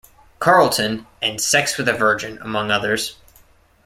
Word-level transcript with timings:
Carlton, 0.39 1.05
and 1.21 1.39
sex 1.39 1.77
with 1.77 1.87
a 1.87 1.93
virgin, 1.93 2.39
among 2.41 2.71
others. 2.71 3.17